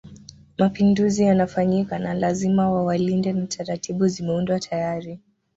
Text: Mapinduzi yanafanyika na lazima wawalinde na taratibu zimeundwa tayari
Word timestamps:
Mapinduzi 0.57 1.23
yanafanyika 1.23 1.99
na 1.99 2.13
lazima 2.13 2.71
wawalinde 2.71 3.33
na 3.33 3.47
taratibu 3.47 4.07
zimeundwa 4.07 4.59
tayari 4.59 5.19